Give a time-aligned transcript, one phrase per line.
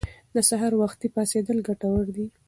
[0.33, 2.25] د سهار وختي پاڅیدل ګټور دي.